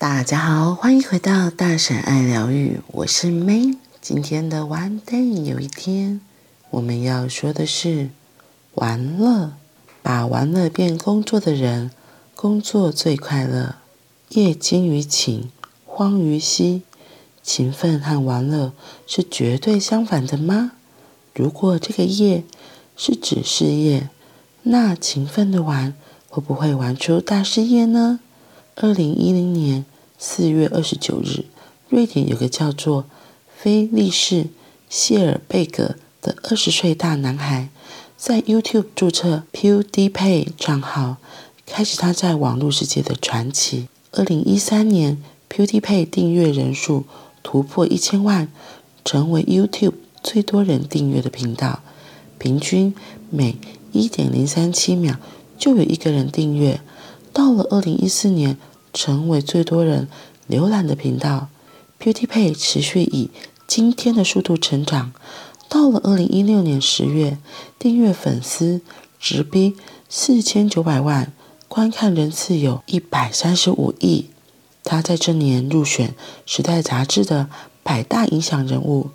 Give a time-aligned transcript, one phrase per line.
[0.00, 3.76] 大家好，欢迎回到大婶爱疗愈，我是 May。
[4.00, 6.22] 今天的 One Day 有一天，
[6.70, 8.08] 我们要说的是
[8.76, 9.52] 玩乐，
[10.00, 11.90] 把玩乐变工作的人，
[12.34, 13.74] 工作最快乐。
[14.30, 15.50] 业精于勤，
[15.84, 16.80] 荒于嬉。
[17.42, 18.72] 勤奋和玩乐
[19.06, 20.72] 是绝对相反的吗？
[21.34, 22.44] 如果这个业
[22.96, 24.08] 是指事业，
[24.62, 25.94] 那勤奋的玩
[26.30, 28.20] 会不会玩出大事业呢？
[28.76, 29.84] 二零一零年
[30.22, 31.46] 四月二十九日，
[31.88, 33.06] 瑞典有个叫做
[33.56, 34.44] 菲利士·
[34.90, 37.70] 谢尔贝格的二十岁大男孩，
[38.18, 41.16] 在 YouTube 注册 PewDiePie 账号，
[41.64, 43.88] 开始他在网络世界的传奇。
[44.12, 45.16] 二零一三年
[45.48, 47.06] ，PewDiePie 订阅人数
[47.42, 48.52] 突破一千万，
[49.02, 51.80] 成为 YouTube 最多人订阅的频道，
[52.36, 52.94] 平均
[53.30, 53.56] 每
[53.92, 55.16] 一点零三七秒
[55.58, 56.82] 就有一个人订阅。
[57.32, 58.58] 到了二零一四年，
[58.92, 60.08] 成为最多人
[60.48, 61.48] 浏览的频道。
[62.00, 63.30] PewDiePie 持续以
[63.66, 65.12] 惊天的速度成长，
[65.68, 67.38] 到了二零一六年十月，
[67.78, 68.80] 订阅粉丝
[69.18, 69.76] 直逼
[70.08, 71.32] 四千九百万，
[71.68, 74.26] 观看人次有一百三十五亿。
[74.82, 76.08] 他在这年入选
[76.46, 77.48] 《时代》杂志的
[77.82, 79.10] 百大影响人物。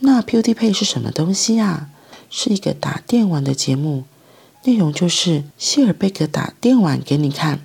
[0.00, 1.88] 那 PewDiePie 是什么东西啊？
[2.28, 4.02] 是一个打电玩的节目，
[4.64, 7.60] 内容就是谢尔贝格打电玩给你看。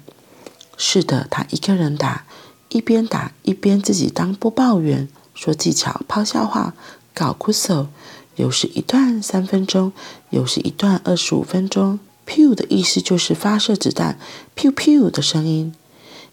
[0.83, 2.25] 是的，他一个人打，
[2.69, 6.73] 一边打一边自己当播报员，说技巧、抛笑话、
[7.13, 7.87] 搞酷手。
[8.35, 9.93] 有时一段三分钟，
[10.31, 11.99] 有时一段二十五分钟。
[12.25, 14.17] Pew 的意思就是发射子弹
[14.55, 15.75] ，pew pew 的声音。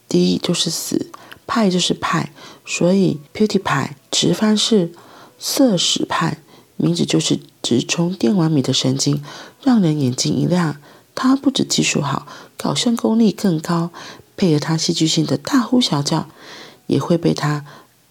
[0.08, 1.10] D 就是死，
[1.46, 2.32] 派就是派，
[2.64, 4.90] 所以 PewDiePie 直翻是
[5.38, 6.38] 色屎派，
[6.76, 9.22] 名字就是直冲电玩米的神经，
[9.62, 10.78] 让人眼睛一亮。
[11.14, 12.26] 他不止技术好，
[12.56, 13.90] 搞笑功力更高，
[14.38, 16.28] 配合他戏剧性的大呼小叫，
[16.86, 17.66] 也会被他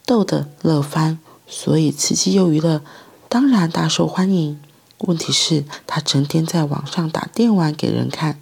[0.06, 1.18] 逗得乐翻。
[1.48, 2.84] 所以刺激又娱乐，
[3.30, 4.60] 当然大受欢迎。
[5.00, 8.42] 问题是，他成天在网上打电玩给人看，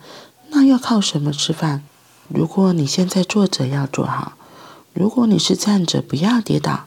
[0.50, 1.84] 那要靠什么吃饭？
[2.28, 4.34] 如果你现在坐着要坐好，
[4.94, 6.85] 如果你是站着不要跌倒。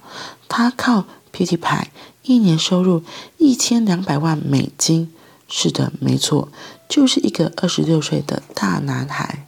[0.48, 1.92] 他靠 P T 牌
[2.22, 3.04] 一年收入
[3.36, 5.12] 一千两百万美金，
[5.48, 6.48] 是的，没错，
[6.88, 9.46] 就是一个二十六岁的大男孩，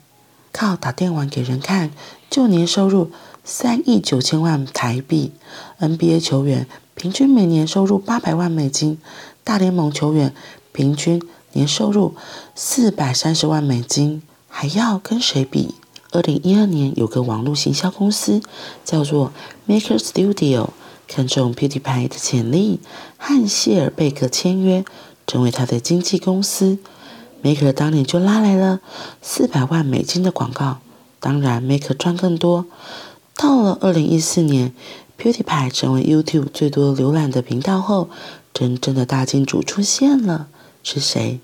[0.53, 1.91] 靠打电玩给人看，
[2.29, 3.11] 就年收入
[3.45, 5.33] 三亿九千万台币。
[5.79, 8.99] NBA 球员平均每年收入八百万美金，
[9.45, 10.35] 大联盟球员
[10.73, 11.23] 平均
[11.53, 12.15] 年收入
[12.55, 15.75] 四百三十万美金，还要跟谁比？
[16.13, 18.43] 二零一二年，有个网络行销公司
[18.85, 19.33] 叫做
[19.69, 20.71] Maker Studio，
[21.07, 22.81] 看中 PewDiePie 的潜力，
[23.17, 24.85] 和谢尔贝格签约，
[25.27, 26.79] 成为他的经纪公司。
[27.43, 28.81] Maker 当年就拉来了
[29.23, 30.79] 四百万美金的广告，
[31.19, 32.67] 当然 Maker 赚更多。
[33.35, 34.75] 到了二零一四年
[35.19, 38.11] ，PewDiePie 成为 YouTube 最多浏览的频道后，
[38.53, 40.49] 真正的大金主出现了，
[40.83, 41.41] 是谁？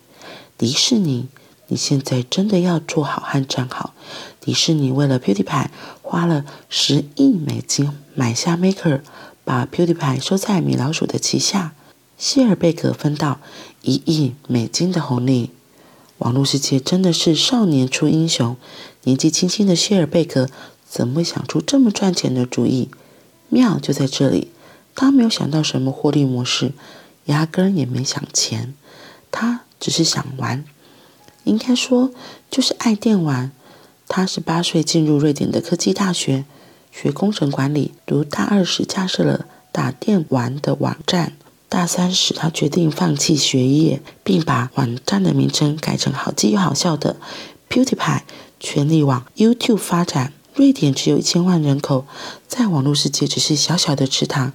[0.59, 1.29] 迪士尼。
[1.69, 3.93] 你现在真的要做好和站好。
[4.41, 5.67] 迪士尼为了 PewDiePie
[6.01, 9.01] 花了十亿美金买下 Maker，
[9.45, 11.73] 把 PewDiePie 收在米老鼠的旗下。
[12.17, 13.41] 希尔贝格分到
[13.83, 15.51] 一亿美金的红利。
[16.19, 18.57] 网络世界真的是少年出英雄，
[19.03, 20.49] 年纪轻轻的谢尔贝格
[20.89, 22.89] 怎么会想出这么赚钱的主意？
[23.49, 24.51] 妙就在这里，
[24.95, 26.73] 他没有想到什么获利模式，
[27.27, 28.75] 压根也没想钱，
[29.31, 30.65] 他只是想玩。
[31.45, 32.11] 应该说，
[32.51, 33.53] 就是爱电玩。
[34.09, 36.45] 他十八岁进入瑞典的科技大学
[36.91, 41.35] 学工程管理，读大二时架设了打电玩的网站。
[41.69, 47.17] 大三时，他决定放弃学业，并把网站的名称改成好记又好笑的
[47.69, 48.21] PewDiePie，
[48.61, 50.33] 全力往 YouTube 发展。
[50.55, 52.07] 瑞典只有一千万人口，
[52.49, 54.53] 在网络世界只是小小的池塘。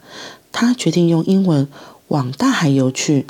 [0.52, 1.68] 他决定用英文
[2.08, 3.28] 往大海游去，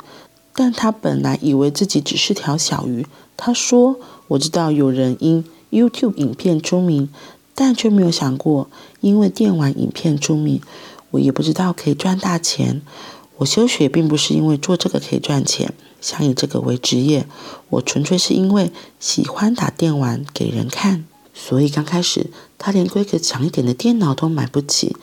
[0.54, 3.06] 但他本来以为自己只是条小鱼。
[3.36, 3.96] 他说
[4.28, 7.10] ：“我知道有人因 YouTube 影片出名，
[7.54, 8.70] 但却没有想过
[9.00, 10.62] 因为电玩影片出名。
[11.10, 12.80] 我也不知道可以赚大钱。
[13.42, 17.26] 我休学并不是因为做这个可以赚钱，想以这个为职业。
[17.70, 21.04] 我纯粹是因为喜欢打电玩给人看。
[21.34, 24.96] 所以刚开始，他连规格强一点的电脑都买不起，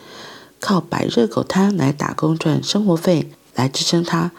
[0.58, 4.32] 靠摆热狗摊来打工赚生活费，来支撑他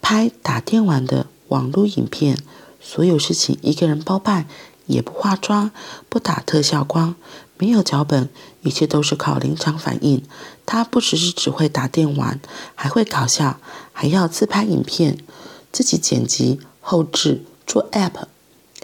[0.00, 2.38] 拍打电玩的网络影片。”
[2.80, 4.48] 所有事情一个人包办，
[4.92, 5.70] 也不化妆，
[6.08, 7.16] 不打特效光，
[7.58, 8.28] 没有脚本，
[8.62, 10.22] 一切都是靠临场反应。
[10.64, 12.40] 他不只是只会打电玩，
[12.74, 13.58] 还会搞笑，
[13.92, 15.18] 还要自拍影片，
[15.72, 18.26] 自己剪辑、后制、做 App。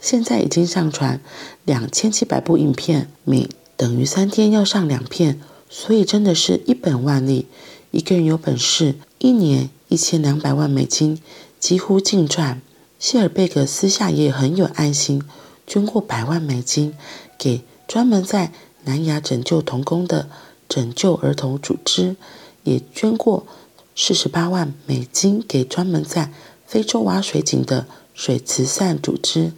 [0.00, 1.20] 现在已经上传
[1.64, 7.46] 两千七百部影片，每等于三天要上两片，所以真的是一本万利。
[7.90, 11.20] 一个人有本事，一年一千两百万美金，
[11.58, 12.60] 几乎净赚。
[12.98, 15.22] 谢尔贝格私下也很有爱心，
[15.68, 16.94] 捐过百万美金
[17.38, 18.52] 给专门在
[18.84, 20.28] 南亚拯救童工的
[20.68, 22.16] 拯救儿童组织，
[22.64, 23.46] 也捐过
[23.94, 26.32] 四十八万美金给专门在
[26.66, 29.52] 非洲挖水井的水慈善组织，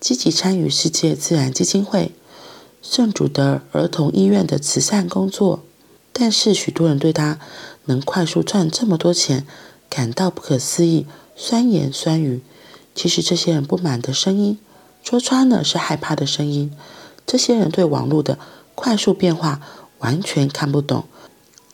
[0.00, 2.10] 积极参与世界自然基金会、
[2.82, 5.62] 圣主的儿童医院的慈善工作。
[6.12, 7.38] 但是许多人对他
[7.84, 9.46] 能快速赚这么多钱
[9.88, 11.06] 感到不可思议，
[11.36, 12.42] 酸言酸语。
[12.94, 14.58] 其实这些人不满的声音，
[15.04, 16.72] 说穿了是害怕的声音。
[17.26, 18.38] 这些人对网络的
[18.74, 19.60] 快速变化
[19.98, 21.04] 完全看不懂，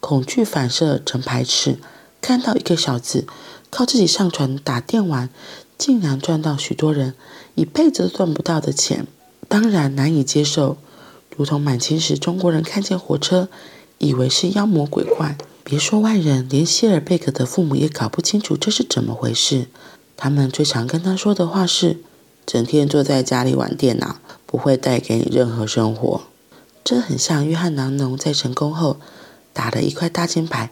[0.01, 1.79] 恐惧反射成排斥。
[2.21, 3.27] 看到一个小子
[3.71, 5.31] 靠自己上传打电玩，
[5.79, 7.15] 竟然赚到许多人
[7.55, 9.07] 一辈子都赚不到的钱，
[9.49, 10.77] 当然难以接受。
[11.37, 13.49] 如同满清时中国人看见火车，
[13.99, 19.69] 以为是妖魔鬼怪，别说外人，连谢尔贝克的父母也搞不清楚这是怎么回事。
[20.17, 22.01] 他们最常跟他说的话是
[22.47, 24.17] ：“整天坐在家里玩电脑，
[24.47, 26.23] 不会带给你任何生活。”
[26.83, 28.99] 这很像约翰·南农在成功后
[29.53, 30.71] 打了一块大金牌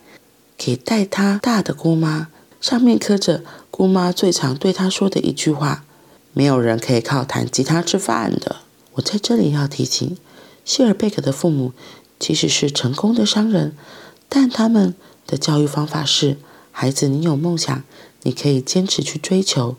[0.57, 2.29] 给带他大的姑妈，
[2.61, 5.85] 上面刻着姑妈最常对他说的一句话
[6.33, 8.57] ：“没有人可以靠弹吉他吃饭的。”
[8.95, 10.17] 我在这里要提醒
[10.65, 11.73] 希尔贝克的父母。
[12.19, 13.77] 即使是成功的商人，
[14.29, 16.37] 但他们的教育方法是：
[16.73, 17.85] 孩子，你有梦想，
[18.25, 19.77] 你可以坚持去追求，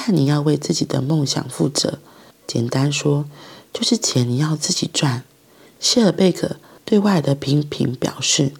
[0.00, 1.98] 但你要为自己的梦想负责。
[2.46, 3.24] 简单说，
[3.72, 5.24] 就是钱你要自己赚。
[5.80, 8.52] 谢尔贝克对外的频频表示：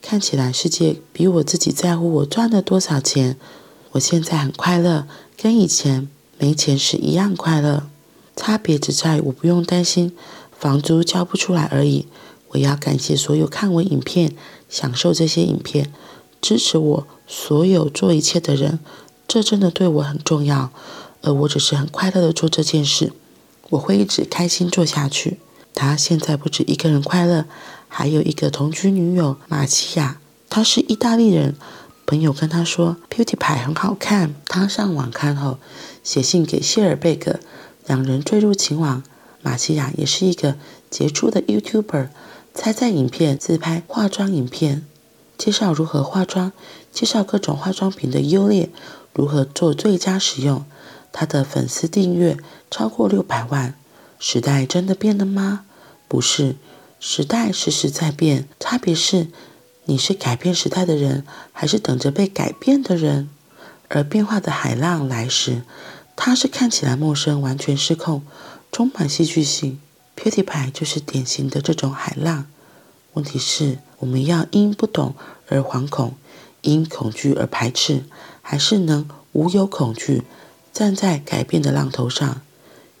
[0.00, 3.36] 看起来世界比我自己在乎我赚了多少钱。
[3.92, 5.06] 我现在很快乐，
[5.36, 6.08] 跟以前
[6.38, 7.86] 没钱时一样快乐，
[8.34, 10.16] 差别只在我不用担心
[10.58, 12.06] 房租交不出来而已。
[12.48, 14.34] 我要感谢所有看我影片、
[14.70, 15.92] 享受这些影片、
[16.40, 18.78] 支持我所有做一切的人，
[19.28, 20.72] 这真的对我很重要。
[21.20, 23.12] 而我只是很快乐的做这件事，
[23.70, 25.38] 我会一直开心做下去。
[25.74, 27.44] 他现在不止一个人快乐，
[27.88, 31.54] 还有一个同居女友玛奇亚，她是意大利人。
[32.06, 35.58] 朋友跟他说 Beauty 派很好看，他上网看后
[36.02, 37.38] 写信给谢尔贝格，
[37.86, 39.02] 两人坠入情网。
[39.42, 40.56] 玛奇亚也是一个
[40.88, 42.08] 杰出的 YouTuber。
[42.54, 44.86] 猜猜影片自拍化妆影片，
[45.38, 46.52] 介绍如何化妆，
[46.92, 48.68] 介绍各种化妆品的优劣，
[49.14, 50.66] 如何做最佳使用。
[51.12, 52.36] 他的粉丝订阅
[52.70, 53.74] 超过六百万。
[54.18, 55.64] 时代真的变了吗？
[56.08, 56.56] 不是，
[56.98, 59.28] 时代时时在变，差别是
[59.84, 63.30] 你是改变时代的人，还是等着被改变的人。
[63.88, 65.62] 而变化的海浪来时，
[66.16, 68.22] 它是看起来陌生，完全失控，
[68.72, 69.80] 充满戏剧性。
[70.16, 72.46] PewDiePie 就是典型的这种海浪。
[73.14, 75.14] 问题是，我们要因不懂
[75.48, 76.14] 而惶恐，
[76.62, 78.04] 因恐惧而排斥，
[78.42, 80.22] 还是能无有恐惧，
[80.72, 82.40] 站在改变的浪头上？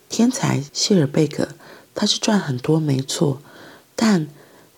[0.08, 1.48] 天才谢尔贝格，
[1.94, 3.40] 他是赚很多没错，
[3.94, 4.26] 但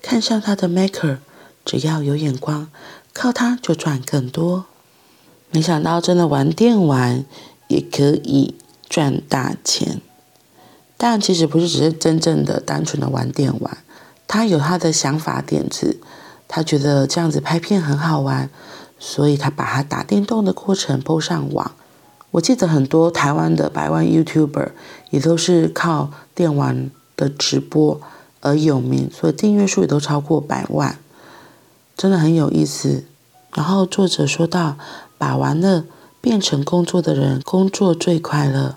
[0.02, 1.18] 看上他的 Maker，
[1.64, 2.68] 只要有眼光，
[3.12, 4.66] 靠他就赚更多。
[5.50, 7.24] 没想到真的玩电玩
[7.68, 8.54] 也可以
[8.88, 10.00] 赚大钱。
[10.96, 13.78] 但其实不是只是真正的单纯的玩电玩，
[14.32, 15.98] 他有他的想法点子，
[16.46, 18.48] 他觉得这样子拍片很好玩，
[18.96, 21.72] 所以他把他打电动的过程播上网。
[22.30, 24.68] 我记得很多台湾的百万 YouTuber
[25.10, 28.00] 也都是靠电玩的直播
[28.40, 30.96] 而有名，所以订阅数也都超过百万，
[31.96, 33.02] 真的很有意思。
[33.52, 34.76] 然后作者说到，
[35.18, 35.82] 把玩乐
[36.20, 38.76] 变成工作的人，工作最快乐。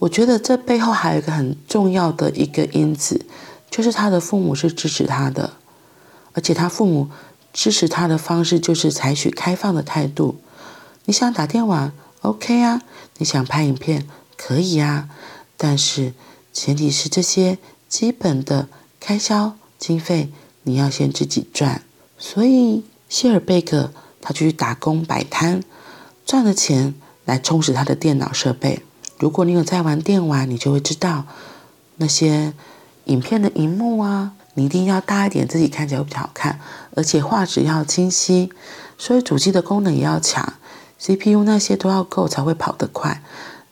[0.00, 3.24] 我觉得这背后还有一个很重要的一个因子，
[3.70, 5.54] 就是他的父母是支持他的，
[6.32, 7.08] 而且他父母
[7.52, 10.40] 支持他的方式就是采取开放的态度。
[11.04, 12.80] 你想打电玩，OK 啊；
[13.18, 15.08] 你想拍影片，可以啊。
[15.56, 16.14] 但是
[16.52, 17.58] 前提是这些
[17.88, 20.30] 基本的开销经费
[20.62, 21.82] 你要先自己赚。
[22.18, 25.62] 所以谢尔贝克他就去打工摆摊，
[26.26, 28.82] 赚了钱来充实他的电脑设备。
[29.18, 31.24] 如果你有在玩电玩，你就会知道
[31.96, 32.52] 那些
[33.10, 36.60] 影片的荧幕啊，你一定要大一点，自己看起来会比较好看，
[36.94, 38.52] 而且画质要清晰，
[38.96, 40.54] 所以主机的功能也要强
[40.98, 43.22] ，CPU 那些都要够才会跑得快。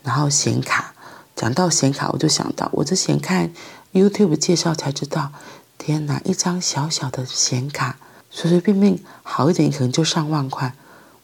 [0.03, 0.93] 然后显卡，
[1.37, 3.53] 讲到显卡，我就想到我之前看
[3.93, 5.31] YouTube 介绍才知道，
[5.79, 7.97] 天哪，一张小小的显卡，
[8.31, 10.75] 随随便便好一点可能就上万块，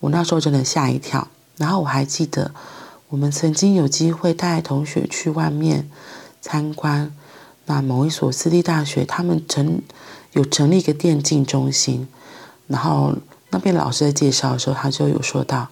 [0.01, 1.29] 我那时候真的吓一跳。
[1.57, 2.53] 然后我还记得。
[3.11, 5.89] 我们曾经有机会带同学去外面
[6.41, 7.15] 参观，
[7.67, 9.81] 那某一所私立大学，他们成
[10.33, 12.07] 有成立一个电竞中心，
[12.67, 13.15] 然后
[13.51, 15.69] 那边老师在介绍的时候，他就有说到，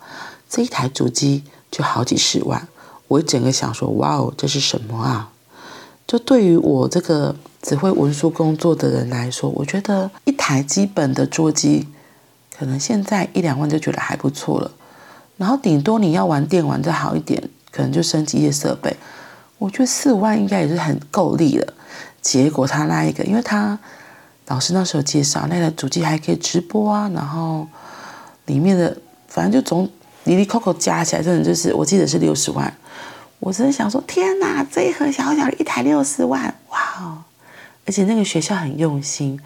[0.48, 2.66] 这一台主机就好几十万。
[3.08, 5.30] 我整个想说，哇哦，这是什么啊？
[6.06, 11.86] 就对于我这个只会文书工作的人来说，我觉得一台基本的桌机，
[12.56, 14.70] 可能现在一两万就觉得还不错了。
[15.36, 18.96] 然后顶多你要玩电玩再好一点，可能就升级一些设备。
[19.62, 21.72] 我觉得四五万应该也是很够力了。
[22.20, 23.78] 结果他那一个，因为他
[24.48, 27.66] 老师那时候介绍，那台主机还可以直播啊，然后
[28.46, 28.96] 里面的
[29.28, 29.88] 反正就总
[30.24, 32.72] 里里扣扣加起来，真的就是我记得是六十万。
[33.38, 37.22] 我真的想说，天哪，这一盒小小的一台六十万，哇哦！
[37.84, 39.40] 而且那个学校很用心，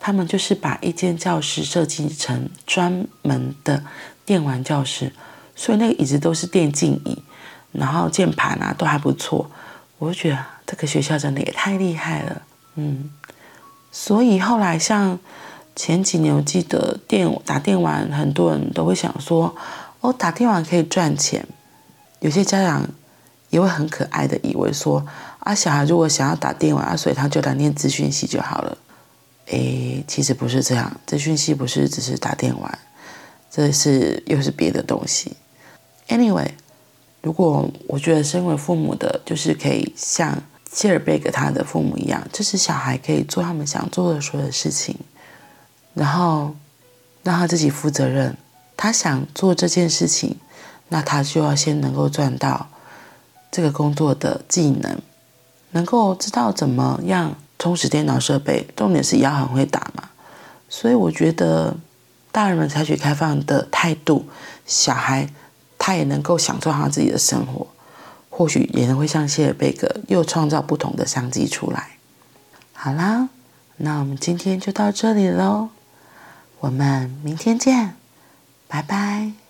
[0.00, 3.84] 他们就是把一间教室设计成专门的
[4.24, 5.12] 电玩教室，
[5.54, 7.22] 所以那个椅子都是电竞椅，
[7.78, 9.50] 然后键盘啊都还不错。
[9.98, 12.42] 我就觉得这个学校真的也太厉害了，
[12.74, 13.10] 嗯。
[13.92, 15.18] 所以后来像
[15.74, 19.54] 前几年，我记得电打电玩，很多人都会想说，
[20.00, 21.46] 哦，打电玩可以赚钱，
[22.20, 22.88] 有些家长。
[23.48, 25.06] 也会很可爱的以为说
[25.38, 28.76] 啊，小孩如果想要打电玩啊，所以他就来念资讯系就好了。
[29.46, 32.78] 诶，其实不是这样，资讯系不是只是打电玩，
[33.48, 35.36] 这是又是别的东西。
[36.08, 36.50] Anyway，
[37.26, 40.40] 如果我觉得身为父母的，就是可以像
[40.70, 44.96] 谢尔贝格他的父母一样，就是小孩可以做他们想做的所有事情，
[45.92, 46.54] 然后
[47.24, 48.36] 让他自己负责任。
[48.76, 50.36] 他想做这件事情，
[50.90, 52.68] 那他就要先能够赚到。
[53.50, 54.96] 这个工作的技能，
[55.72, 60.10] 能够知道怎么样充实电脑设备，重点是也要很会打嘛。
[60.68, 61.74] 所以我觉得
[62.30, 64.26] 大人们采取开放的态度，
[64.64, 65.28] 小孩
[65.86, 67.64] 他也能够享受他自己的生活，
[68.28, 71.90] 或许也能会像谢尔贝格又创造不同的商机出来。
[72.72, 73.28] 好啦，
[73.76, 75.68] 那我们今天就到这里喽，
[76.58, 77.94] 我们明天见，
[78.66, 79.45] 拜拜。